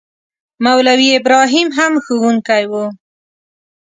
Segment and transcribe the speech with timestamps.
[0.65, 2.85] مولوي ابراهیم هم ښوونکی وو.